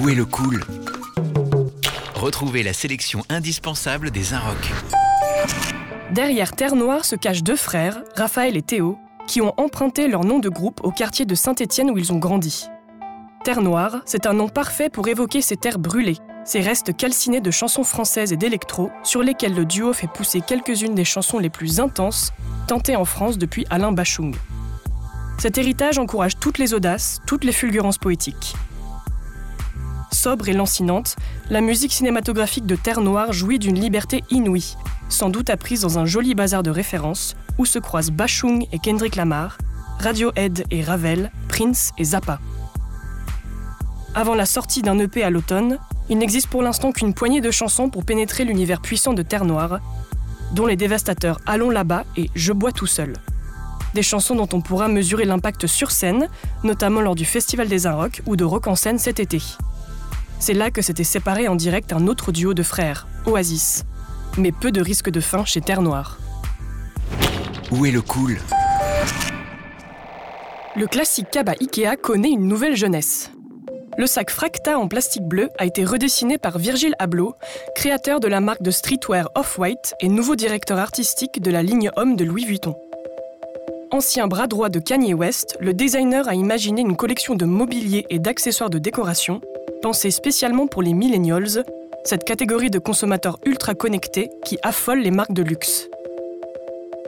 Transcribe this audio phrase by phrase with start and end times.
[0.00, 0.64] Où est le cool
[2.14, 4.72] Retrouvez la sélection indispensable des Inrocks.
[6.10, 10.38] Derrière Terre Noire se cachent deux frères, Raphaël et Théo, qui ont emprunté leur nom
[10.38, 12.66] de groupe au quartier de Saint-Étienne où ils ont grandi.
[13.44, 17.50] Terre Noire, c'est un nom parfait pour évoquer ces terres brûlées, ces restes calcinés de
[17.50, 21.78] chansons françaises et d'électro, sur lesquels le duo fait pousser quelques-unes des chansons les plus
[21.78, 22.32] intenses
[22.68, 24.34] tentées en France depuis Alain Bachung.
[25.36, 28.54] Cet héritage encourage toutes les audaces, toutes les fulgurances poétiques.
[30.20, 31.16] Sobre et lancinante,
[31.48, 34.76] la musique cinématographique de Terre Noire jouit d'une liberté inouïe,
[35.08, 39.16] sans doute apprise dans un joli bazar de références où se croisent Bachung et Kendrick
[39.16, 39.56] Lamar,
[39.98, 42.38] Radiohead et Ravel, Prince et Zappa.
[44.14, 45.78] Avant la sortie d'un EP à l'automne,
[46.10, 49.80] il n'existe pour l'instant qu'une poignée de chansons pour pénétrer l'univers puissant de Terre Noire,
[50.52, 53.14] dont les dévastateurs Allons là-bas et Je bois tout seul.
[53.94, 56.28] Des chansons dont on pourra mesurer l'impact sur scène,
[56.62, 59.40] notamment lors du Festival des Inrocks ou de Rock en scène cet été.
[60.40, 63.84] C'est là que s'était séparé en direct un autre duo de frères, Oasis.
[64.38, 66.18] Mais peu de risques de fin chez Terre Noire.
[67.70, 68.38] Où est le cool?
[70.76, 73.30] Le classique Kaba Ikea connaît une nouvelle jeunesse.
[73.98, 77.34] Le sac Fracta en plastique bleu a été redessiné par Virgil Abloh,
[77.74, 82.16] créateur de la marque de streetwear Off-White et nouveau directeur artistique de la ligne homme
[82.16, 82.76] de Louis Vuitton.
[83.90, 88.18] Ancien bras droit de Kanye West, le designer a imaginé une collection de mobilier et
[88.20, 89.42] d'accessoires de décoration
[89.82, 91.64] pensée spécialement pour les millennials,
[92.04, 95.88] cette catégorie de consommateurs ultra connectés qui affole les marques de luxe.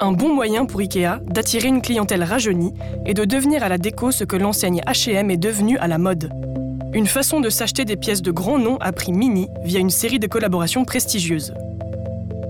[0.00, 2.72] Un bon moyen pour Ikea d'attirer une clientèle rajeunie
[3.04, 6.30] et de devenir à la déco ce que l'enseigne H&M est devenue à la mode.
[6.92, 10.18] Une façon de s'acheter des pièces de grand nom à prix mini via une série
[10.18, 11.52] de collaborations prestigieuses.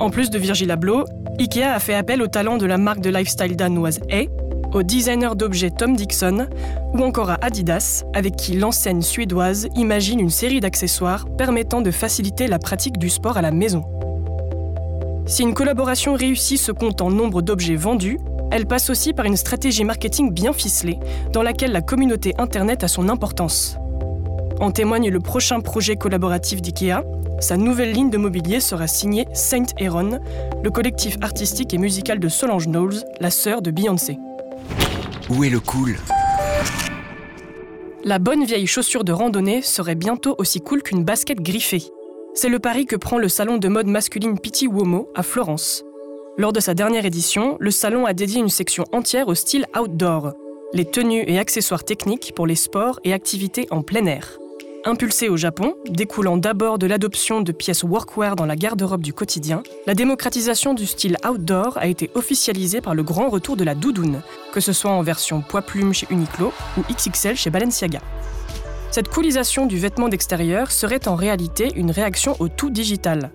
[0.00, 1.04] En plus de Virgil Abloh,
[1.38, 4.24] IKEA a fait appel au talent de la marque de lifestyle danoise A,
[4.74, 6.48] au designer d'objets Tom Dixon
[6.92, 12.48] ou encore à Adidas, avec qui l'enseigne suédoise imagine une série d'accessoires permettant de faciliter
[12.48, 13.84] la pratique du sport à la maison.
[15.26, 18.18] Si une collaboration réussie se compte en nombre d'objets vendus,
[18.50, 20.98] elle passe aussi par une stratégie marketing bien ficelée,
[21.32, 23.78] dans laquelle la communauté Internet a son importance.
[24.60, 27.02] En témoigne le prochain projet collaboratif d'IKEA.
[27.40, 30.20] Sa nouvelle ligne de mobilier sera signée Saint Aaron,
[30.62, 34.18] le collectif artistique et musical de Solange Knowles, la sœur de Beyoncé.
[35.30, 35.96] Où est le cool
[38.04, 41.84] La bonne vieille chaussure de randonnée serait bientôt aussi cool qu'une basket griffée.
[42.34, 45.82] C'est le pari que prend le salon de mode masculine Pitti Uomo à Florence.
[46.36, 50.34] Lors de sa dernière édition, le salon a dédié une section entière au style outdoor,
[50.74, 54.38] les tenues et accessoires techniques pour les sports et activités en plein air.
[54.86, 59.62] Impulsée au Japon, découlant d'abord de l'adoption de pièces workwear dans la garde-robe du quotidien,
[59.86, 64.20] la démocratisation du style outdoor a été officialisée par le grand retour de la doudoune,
[64.52, 68.00] que ce soit en version poids-plume chez Uniqlo ou XXL chez Balenciaga.
[68.90, 73.30] Cette coolisation du vêtement d'extérieur serait en réalité une réaction au tout digital.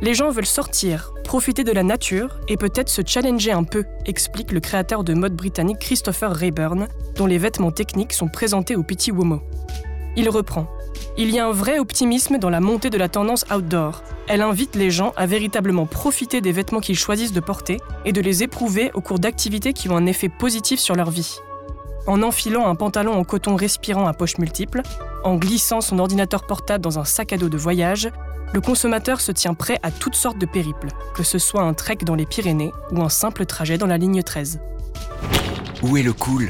[0.00, 4.52] Les gens veulent sortir, profiter de la nature et peut-être se challenger un peu, explique
[4.52, 9.12] le créateur de mode britannique Christopher Rayburn, dont les vêtements techniques sont présentés au Petit
[9.12, 9.42] Womo.
[10.16, 10.66] Il reprend.
[11.16, 14.02] Il y a un vrai optimisme dans la montée de la tendance outdoor.
[14.28, 18.20] Elle invite les gens à véritablement profiter des vêtements qu'ils choisissent de porter et de
[18.20, 21.38] les éprouver au cours d'activités qui ont un effet positif sur leur vie.
[22.06, 24.82] En enfilant un pantalon en coton respirant à poches multiples,
[25.24, 28.10] en glissant son ordinateur portable dans un sac à dos de voyage,
[28.54, 31.98] le consommateur se tient prêt à toutes sortes de périples, que ce soit un trek
[32.02, 34.60] dans les Pyrénées ou un simple trajet dans la ligne 13.
[35.82, 36.48] Où est le cool?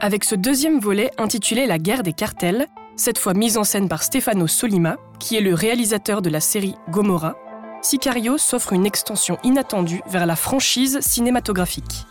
[0.00, 2.66] Avec ce deuxième volet intitulé La guerre des cartels,
[2.96, 6.74] cette fois mise en scène par Stefano Solima, qui est le réalisateur de la série
[6.90, 7.36] Gomorrah,
[7.80, 12.06] Sicario s'offre une extension inattendue vers la franchise cinématographique.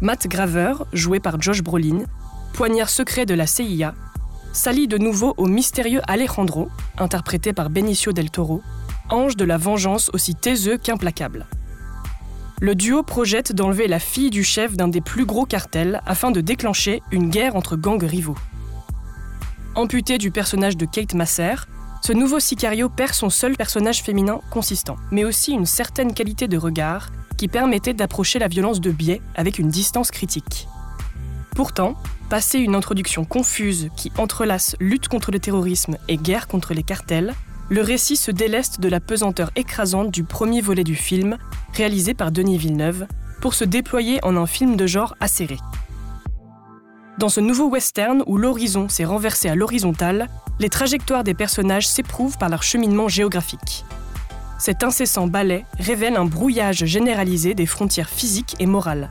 [0.00, 2.04] Matt Graver, joué par Josh Brolin,
[2.52, 3.94] poignard secret de la CIA,
[4.52, 6.68] s'allie de nouveau au mystérieux Alejandro,
[6.98, 8.62] interprété par Benicio del Toro,
[9.10, 11.46] ange de la vengeance aussi taiseux qu'implacable.
[12.62, 16.40] Le duo projette d'enlever la fille du chef d'un des plus gros cartels afin de
[16.40, 18.36] déclencher une guerre entre gangs rivaux.
[19.74, 21.56] Amputé du personnage de Kate Masser,
[22.02, 26.56] ce nouveau Sicario perd son seul personnage féminin consistant, mais aussi une certaine qualité de
[26.56, 30.68] regard qui permettait d'approcher la violence de biais avec une distance critique.
[31.56, 31.96] Pourtant,
[32.30, 37.34] passé une introduction confuse qui entrelace lutte contre le terrorisme et guerre contre les cartels,
[37.72, 41.38] le récit se déleste de la pesanteur écrasante du premier volet du film,
[41.72, 43.06] réalisé par Denis Villeneuve,
[43.40, 45.56] pour se déployer en un film de genre acéré.
[47.16, 50.28] Dans ce nouveau western où l'horizon s'est renversé à l'horizontale,
[50.60, 53.86] les trajectoires des personnages s'éprouvent par leur cheminement géographique.
[54.58, 59.08] Cet incessant ballet révèle un brouillage généralisé des frontières physiques et morales.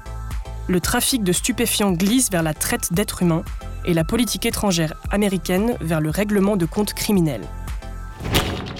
[0.68, 3.44] Le trafic de stupéfiants glisse vers la traite d'êtres humains,
[3.86, 7.48] et la politique étrangère américaine vers le règlement de comptes criminels.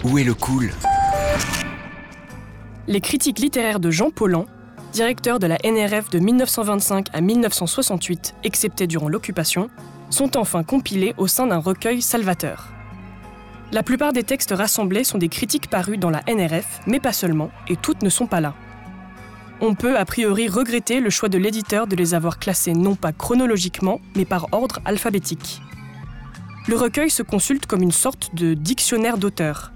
[0.04, 0.72] Où est le cool
[2.88, 4.48] Les critiques littéraires de Jean Paulhan,
[4.94, 9.70] directeur de la NRF de 1925 à 1968, excepté durant l'occupation,
[10.10, 12.70] sont enfin compilés au sein d'un recueil salvateur.
[13.72, 17.52] La plupart des textes rassemblés sont des critiques parues dans la NRF, mais pas seulement,
[17.68, 18.56] et toutes ne sont pas là.
[19.62, 23.12] On peut a priori regretter le choix de l'éditeur de les avoir classés non pas
[23.12, 25.62] chronologiquement, mais par ordre alphabétique.
[26.68, 29.72] Le recueil se consulte comme une sorte de dictionnaire d'auteurs.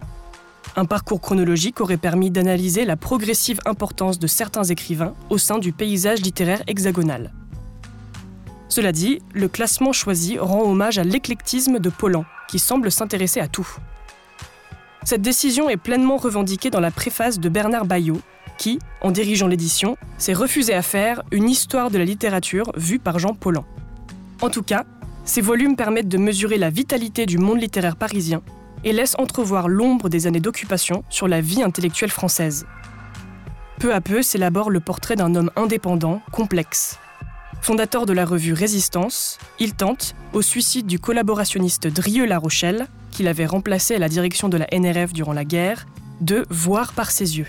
[0.78, 5.72] Un parcours chronologique aurait permis d'analyser la progressive importance de certains écrivains au sein du
[5.72, 7.32] paysage littéraire hexagonal.
[8.68, 13.48] Cela dit, le classement choisi rend hommage à l'éclectisme de Paulan, qui semble s'intéresser à
[13.48, 13.68] tout.
[15.06, 18.20] Cette décision est pleinement revendiquée dans la préface de Bernard Bayot,
[18.58, 23.18] qui, en dirigeant l'édition, s'est refusé à faire une histoire de la littérature vue par
[23.18, 23.64] Jean Paulhan.
[24.42, 24.84] En tout cas,
[25.24, 28.42] ces volumes permettent de mesurer la vitalité du monde littéraire parisien
[28.86, 32.66] et laissent entrevoir l'ombre des années d'occupation sur la vie intellectuelle française.
[33.80, 36.98] Peu à peu s'élabore le portrait d'un homme indépendant, complexe,
[37.66, 43.48] Fondateur de la revue Résistance, il tente, au suicide du collaborationniste Drieux-La Rochelle, qu'il avait
[43.48, 45.88] remplacé à la direction de la NRF durant la guerre,
[46.22, 47.48] de voir par ses yeux.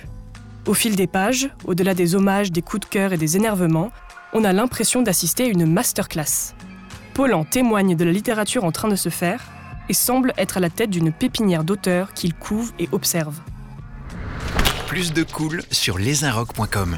[0.67, 3.91] Au fil des pages, au-delà des hommages, des coups de cœur et des énervements,
[4.33, 6.55] on a l'impression d'assister à une masterclass.
[7.12, 9.44] Paulan témoigne de la littérature en train de se faire
[9.88, 13.41] et semble être à la tête d'une pépinière d'auteurs qu'il couve et observe.
[14.87, 16.97] Plus de cool sur lesinrock.com.